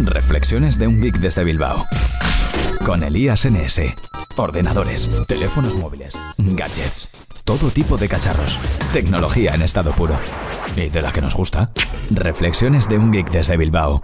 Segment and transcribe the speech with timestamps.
[0.00, 1.84] Reflexiones de un geek desde Bilbao.
[2.84, 3.80] Con Elías NS.
[4.36, 7.08] Ordenadores, teléfonos móviles, gadgets,
[7.44, 8.60] todo tipo de cacharros.
[8.92, 10.16] Tecnología en estado puro.
[10.76, 11.72] ¿Y de la que nos gusta?
[12.10, 14.02] Reflexiones de un geek desde Bilbao.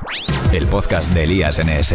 [0.53, 1.95] El podcast de Elías NS.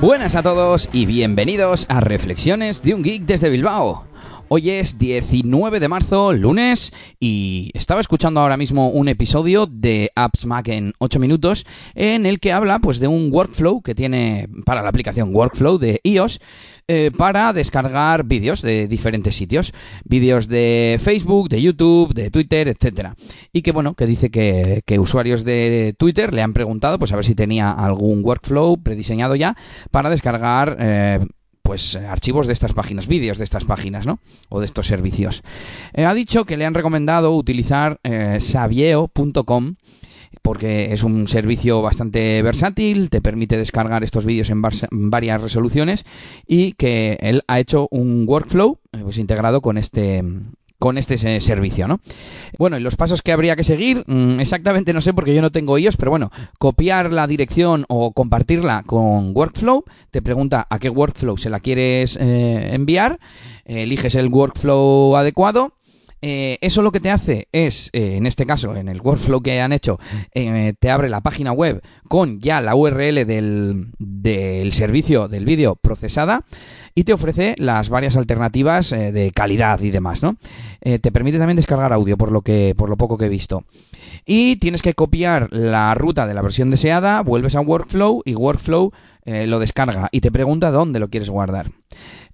[0.00, 4.06] Buenas a todos y bienvenidos a Reflexiones de un geek desde Bilbao.
[4.48, 10.44] Hoy es 19 de marzo, lunes, y estaba escuchando ahora mismo un episodio de Apps
[10.44, 14.82] Mac en 8 minutos en el que habla pues de un workflow que tiene para
[14.82, 16.40] la aplicación Workflow de iOS
[16.88, 19.72] eh, para descargar vídeos de diferentes sitios,
[20.04, 23.14] vídeos de Facebook, de YouTube, de Twitter, etcétera.
[23.50, 27.16] Y que bueno, que dice que, que usuarios de Twitter le han preguntado pues a
[27.16, 29.56] ver si tenía algún workflow prediseñado ya
[29.90, 31.20] para descargar eh,
[31.64, 34.20] pues archivos de estas páginas, vídeos de estas páginas, ¿no?
[34.50, 35.42] O de estos servicios.
[35.94, 39.76] Eh, ha dicho que le han recomendado utilizar eh, sabieo.com
[40.42, 46.04] porque es un servicio bastante versátil, te permite descargar estos vídeos en, en, varias resoluciones
[46.46, 50.22] y que él ha hecho un workflow eh, pues, integrado con este
[50.84, 52.00] con este servicio, ¿no?
[52.58, 55.50] Bueno, y los pasos que habría que seguir, mmm, exactamente no sé porque yo no
[55.50, 60.90] tengo ellos, pero bueno, copiar la dirección o compartirla con Workflow, te pregunta a qué
[60.90, 63.18] Workflow se la quieres eh, enviar,
[63.64, 65.72] eliges el Workflow adecuado,
[66.26, 69.60] eh, eso lo que te hace es, eh, en este caso, en el workflow que
[69.60, 70.00] han hecho,
[70.32, 75.76] eh, te abre la página web con ya la URL del, del servicio del vídeo
[75.76, 76.46] procesada
[76.94, 80.36] y te ofrece las varias alternativas de calidad y demás, ¿no?
[80.80, 83.64] Te permite también descargar audio, por lo que, por lo poco que he visto.
[84.26, 88.92] Y tienes que copiar la ruta de la versión deseada, vuelves a Workflow y Workflow
[89.26, 91.70] eh, lo descarga y te pregunta dónde lo quieres guardar.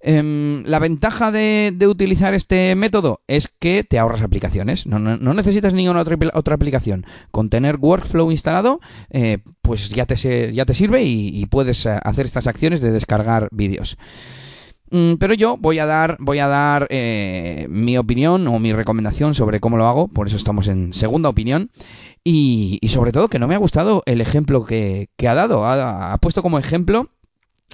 [0.01, 4.85] Eh, la ventaja de, utilizar este método es que te ahorras aplicaciones.
[4.85, 7.05] No, no, no necesitas ninguna otra, otra, aplicación.
[7.31, 12.25] Con tener Workflow instalado, eh, pues ya te, ya te sirve y, y, puedes hacer
[12.25, 13.97] estas acciones de descargar vídeos.
[14.91, 19.33] Mm, pero yo voy a dar, voy a dar eh, mi opinión o mi recomendación
[19.33, 20.07] sobre cómo lo hago.
[20.09, 21.71] Por eso estamos en segunda opinión.
[22.23, 25.65] Y, y sobre todo que no me ha gustado el ejemplo que, que ha dado.
[25.65, 27.09] Ha, ha puesto como ejemplo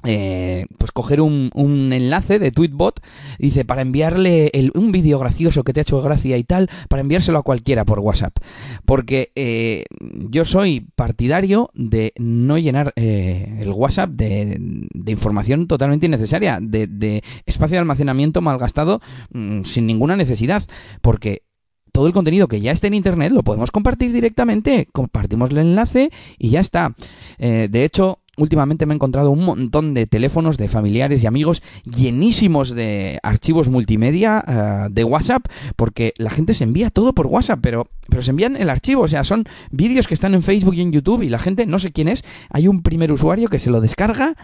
[0.03, 3.01] eh, pues coger un, un, enlace de Tweetbot,
[3.39, 7.39] dice, para enviarle un vídeo gracioso que te ha hecho gracia y tal, para enviárselo
[7.39, 8.37] a cualquiera por WhatsApp.
[8.85, 9.85] Porque eh,
[10.29, 16.87] yo soy partidario de no llenar eh, el WhatsApp de, de, información totalmente innecesaria, de,
[16.87, 20.63] de espacio de almacenamiento malgastado mmm, sin ninguna necesidad.
[21.01, 21.43] Porque
[21.91, 24.87] todo el contenido que ya esté en internet lo podemos compartir directamente.
[24.91, 26.93] Compartimos el enlace y ya está.
[27.39, 31.61] Eh, de hecho, últimamente me he encontrado un montón de teléfonos de familiares y amigos
[31.83, 37.59] llenísimos de archivos multimedia uh, de WhatsApp, porque la gente se envía todo por WhatsApp,
[37.61, 40.81] pero, pero se envían el archivo, o sea, son vídeos que están en Facebook y
[40.81, 43.71] en YouTube y la gente, no sé quién es, hay un primer usuario que se
[43.71, 44.35] lo descarga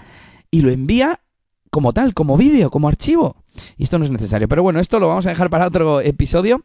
[0.51, 1.19] y lo envía
[1.69, 3.35] como tal, como vídeo, como archivo.
[3.77, 4.47] Y esto no es necesario.
[4.47, 6.61] Pero bueno, esto lo vamos a dejar para otro episodio.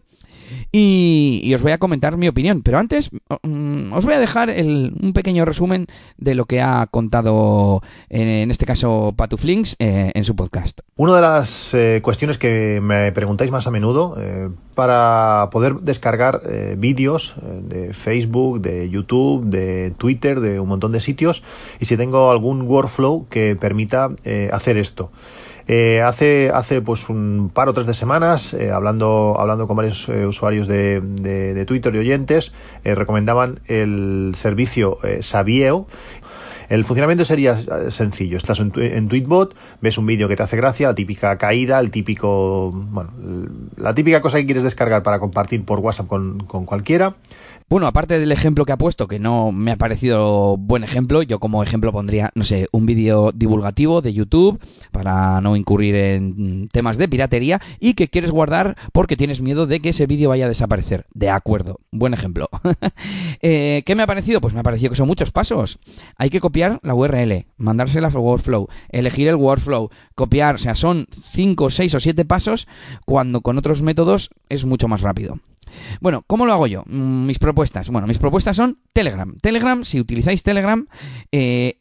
[0.72, 2.62] Y, os voy a comentar mi opinión.
[2.62, 3.10] Pero antes
[3.42, 5.86] um, os voy a dejar el, un pequeño resumen
[6.16, 10.80] de lo que ha contado, en, en este caso, Patuflinks eh, en su podcast.
[10.96, 16.42] Una de las eh, cuestiones que me preguntáis más a menudo eh, para poder descargar
[16.48, 21.42] eh, vídeos de Facebook, de YouTube, de Twitter, de un montón de sitios,
[21.80, 24.10] y si tengo algún workflow que permita
[24.52, 25.10] hacer esto.
[25.70, 30.08] Eh, hace, hace pues un par o tres de semanas, eh, hablando, hablando con varios
[30.08, 35.86] eh, usuarios de, de, de, Twitter y oyentes, eh, recomendaban el servicio Sabieo.
[36.68, 37.58] El funcionamiento sería
[37.90, 38.36] sencillo.
[38.36, 41.90] Estás en, en Tweetbot, ves un vídeo que te hace gracia, la típica caída, el
[41.90, 43.10] típico, bueno,
[43.76, 47.16] la típica cosa que quieres descargar para compartir por WhatsApp con, con cualquiera.
[47.70, 51.38] Bueno, aparte del ejemplo que ha puesto, que no me ha parecido buen ejemplo, yo
[51.38, 54.58] como ejemplo pondría, no sé, un vídeo divulgativo de YouTube
[54.90, 59.80] para no incurrir en temas de piratería y que quieres guardar porque tienes miedo de
[59.80, 61.06] que ese vídeo vaya a desaparecer.
[61.12, 62.48] De acuerdo, buen ejemplo.
[63.42, 64.40] eh, ¿Qué me ha parecido?
[64.40, 65.78] Pues me ha parecido que son muchos pasos.
[66.16, 71.06] Hay que copiar la URL, mandársela al workflow, elegir el workflow, copiar, o sea, son
[71.10, 72.66] 5, 6 o 7 pasos
[73.04, 75.38] cuando con otros métodos es mucho más rápido.
[76.00, 76.84] Bueno, ¿cómo lo hago yo?
[76.86, 77.90] Mis propuestas.
[77.90, 79.36] Bueno, mis propuestas son Telegram.
[79.40, 80.86] Telegram, si utilizáis Telegram,
[81.30, 81.80] eh,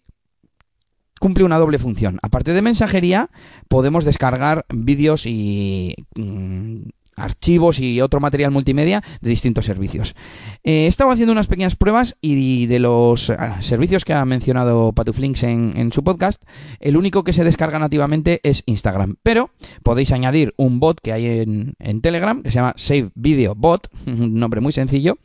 [1.19, 2.19] cumple una doble función.
[2.21, 3.29] Aparte de mensajería,
[3.67, 10.15] podemos descargar vídeos y mmm, archivos y otro material multimedia de distintos servicios.
[10.63, 14.93] Eh, he estado haciendo unas pequeñas pruebas y de los ah, servicios que ha mencionado
[14.93, 16.43] Patuflinks en, su podcast,
[16.79, 19.15] el único que se descarga nativamente es Instagram.
[19.23, 19.51] Pero
[19.83, 24.35] podéis añadir un bot que hay en, Telegram que se llama Save Video Bot, un
[24.35, 25.17] nombre muy sencillo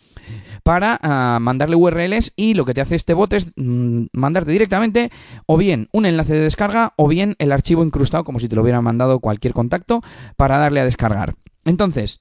[0.63, 5.11] para uh, mandarle URLs y lo que te hace este bot es mm, mandarte directamente
[5.47, 8.63] o bien un enlace de descarga o bien el archivo incrustado como si te lo
[8.63, 10.03] hubiera mandado cualquier contacto
[10.37, 11.35] para darle a descargar.
[11.65, 12.21] Entonces,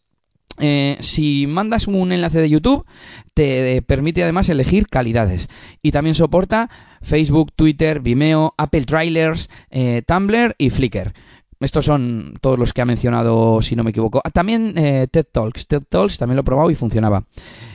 [0.60, 2.86] eh, si mandas un enlace de YouTube,
[3.34, 5.48] te permite además elegir calidades.
[5.82, 6.70] Y también soporta
[7.02, 11.14] Facebook, Twitter, Vimeo, Apple Trailers, eh, Tumblr y Flickr.
[11.62, 14.20] Estos son todos los que ha mencionado, si no me equivoco.
[14.24, 15.68] Ah, también eh, TED Talks.
[15.68, 17.26] TED Talks también lo he probado y funcionaba.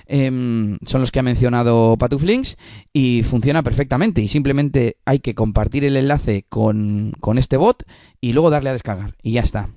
[0.06, 2.56] Eh, son los que ha mencionado Patuflinks
[2.92, 4.20] y funciona perfectamente.
[4.20, 7.84] Y simplemente hay que compartir el enlace con, con este bot
[8.20, 9.14] y luego darle a descargar.
[9.22, 9.68] Y ya está.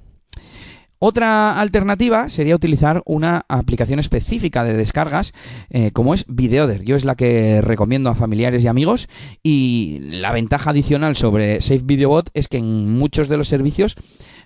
[1.01, 5.33] Otra alternativa sería utilizar una aplicación específica de descargas
[5.69, 6.83] eh, como es Videoder.
[6.83, 9.07] Yo es la que recomiendo a familiares y amigos
[9.41, 13.95] y la ventaja adicional sobre Safe Videobot es que en muchos de los servicios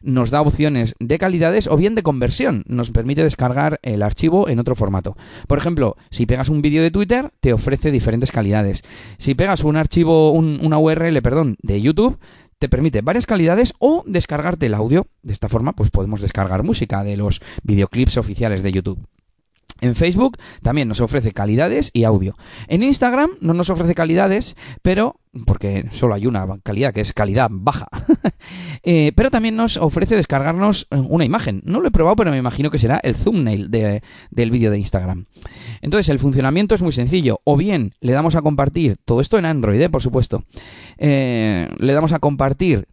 [0.03, 2.63] nos da opciones de calidades o bien de conversión.
[2.67, 5.17] Nos permite descargar el archivo en otro formato.
[5.47, 8.83] Por ejemplo, si pegas un vídeo de Twitter, te ofrece diferentes calidades.
[9.17, 12.19] Si pegas un archivo, un, una URL, perdón, de YouTube,
[12.63, 15.05] te permite varias calidades o descargarte el audio.
[15.21, 19.05] De esta forma, pues podemos descargar música de los videoclips oficiales de YouTube.
[19.83, 22.37] En Facebook también nos ofrece calidades y audio.
[22.69, 27.49] En Instagram no nos ofrece calidades, pero porque solo hay una calidad que es calidad
[27.51, 27.89] baja.
[28.83, 31.61] eh, pero también nos ofrece descargarnos una imagen.
[31.65, 34.01] No lo he probado, pero me imagino que será el thumbnail de,
[34.31, 35.25] del vídeo de Instagram.
[35.81, 37.41] Entonces el funcionamiento es muy sencillo.
[37.43, 39.89] O bien le damos a compartir, todo esto en Android, ¿eh?
[39.89, 40.45] por supuesto.
[40.97, 42.87] Eh, le damos a compartir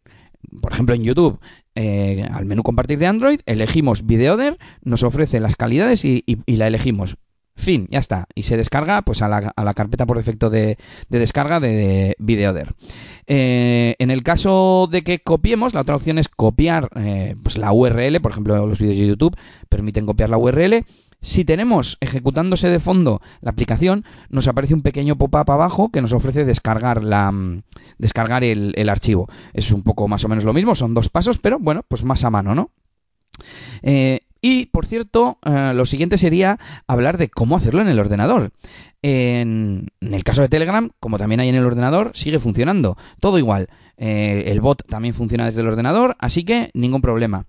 [0.60, 1.38] por ejemplo en YouTube,
[1.75, 7.17] eh, al menú compartir de Android, elegimos Videoder, nos ofrece las calidades y, la elegimos.
[7.56, 8.26] Fin, ya está.
[8.34, 10.78] Y se descarga pues a la, a la carpeta por defecto de,
[11.08, 12.72] de descarga de, de Videoder.
[13.26, 17.73] Eh, en el caso de que copiemos, la otra opción es copiar eh, pues la
[17.73, 19.37] URL, por ejemplo los vídeos de YouTube
[19.69, 20.84] permiten copiar la URL
[21.22, 26.12] si tenemos ejecutándose de fondo la aplicación, nos aparece un pequeño pop-up abajo que nos
[26.12, 27.32] ofrece descargar, la,
[27.99, 29.28] descargar el, archivo.
[29.52, 32.25] Es un poco más o menos lo mismo, son dos pasos, pero bueno, pues más
[32.25, 32.70] a mano, ¿no?
[33.82, 38.52] Eh, y, por cierto, eh, lo siguiente sería hablar de cómo hacerlo en el ordenador.
[39.02, 42.96] En, el caso de Telegram, como también hay en el ordenador, sigue funcionando.
[43.20, 43.69] Todo igual.
[43.99, 47.44] Eh, el bot también funciona desde el ordenador, así que ningún problema.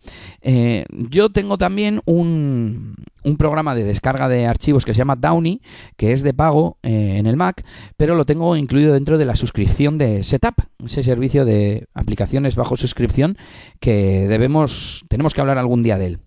[0.90, 5.62] Yo tengo también un, un, programa de descarga de archivos que se llama Downy,
[5.98, 7.66] que es de pago eh, en el Mac,
[7.98, 12.78] pero lo tengo incluido dentro de la suscripción de Setup, ese servicio de aplicaciones bajo
[12.78, 13.38] suscripción
[13.80, 16.20] que debemos, tenemos que hablar algún día de él.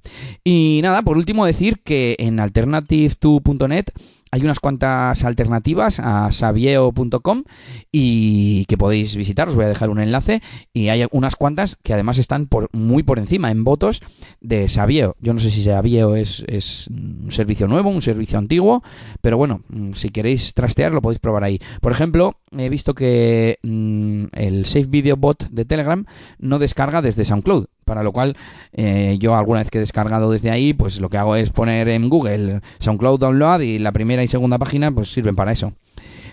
[0.43, 3.87] Y nada, por último decir que en alternative2.net
[4.35, 7.45] hay unas cuantas alternativas a sabieo.com
[7.93, 10.43] y que podéis visitar, os voy a dejar un enlace
[10.73, 14.03] y hay unas cuantas que además están muy por encima en votos
[14.41, 15.15] de Sabieo.
[15.21, 16.43] Yo no sé si Sabieo es,
[16.89, 18.83] un servicio nuevo, un servicio antiguo,
[19.21, 21.61] pero bueno, mm, si queréis trastear lo podéis probar ahí.
[21.81, 26.05] Por ejemplo, he visto que mmm, el Safe Video Bot de Telegram
[26.41, 28.37] no descarga desde SoundCloud para lo cual
[28.73, 31.89] eh, yo alguna vez que he descargado desde ahí, pues lo que hago es poner
[31.89, 35.73] en Google SoundCloud Download y la primera y segunda página pues sirven para eso.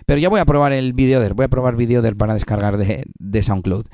[0.06, 3.44] Pero ya voy a probar el Videoder, voy a probar Videoder para descargar de, de,
[3.44, 3.86] SoundCloud.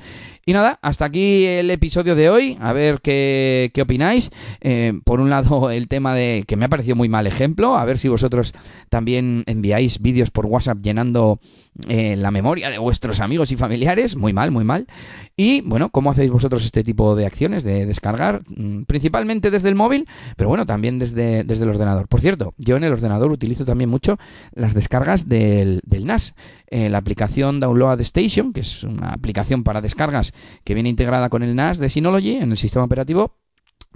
[0.48, 4.30] Y nada, hasta aquí el episodio de hoy, a ver qué, qué opináis.
[4.62, 7.84] Eh, por un lado, el tema de que me ha parecido muy mal ejemplo, a
[7.84, 8.54] ver si vosotros
[8.88, 11.38] también enviáis vídeos por WhatsApp llenando
[11.86, 14.86] eh, la memoria de vuestros amigos y familiares, muy mal, muy mal.
[15.36, 18.40] Y bueno, ¿cómo hacéis vosotros este tipo de acciones de descargar?
[18.48, 22.08] Mm, principalmente desde el móvil, pero bueno, también desde, desde el ordenador.
[22.08, 24.18] Por cierto, yo en el ordenador utilizo también mucho
[24.54, 26.34] las descargas del, del NAS.
[26.70, 30.32] Eh, la aplicación Download Station, que es una aplicación para descargas
[30.64, 33.34] que viene integrada con el NAS de Synology en el sistema operativo,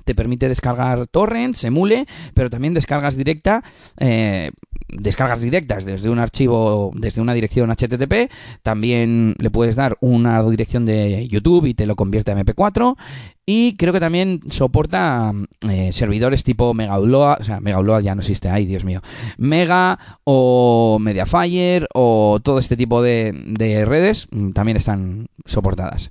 [0.04, 3.62] te permite descargar torrents, emule, pero también descargas directa,
[3.98, 4.50] eh,
[4.88, 8.30] descargas directas desde un archivo, desde una dirección HTTP.
[8.62, 12.96] También le puedes dar una dirección de YouTube y te lo convierte a MP4.
[13.44, 15.32] Y creo que también soporta
[15.68, 19.00] eh, servidores tipo Megaupload, o sea, Megaupload ya no existe, ay Dios mío,
[19.36, 26.10] Mega o Mediafire o todo este tipo de, de redes también están soportadas.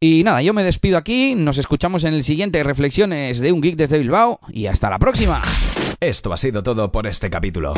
[0.00, 3.74] Y nada, yo me despido aquí, nos escuchamos en el siguiente Reflexiones de un Geek
[3.74, 5.42] desde Bilbao y hasta la próxima.
[5.98, 7.74] Esto ha sido todo por este capítulo.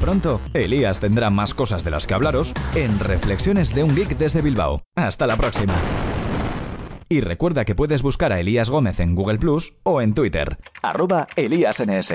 [0.00, 4.42] Pronto, Elías tendrá más cosas de las que hablaros en Reflexiones de un Geek desde
[4.42, 4.82] Bilbao.
[4.94, 5.74] Hasta la próxima.
[7.08, 10.58] Y recuerda que puedes buscar a Elías Gómez en Google Plus o en Twitter.
[10.82, 12.14] Arroba ElíasNS.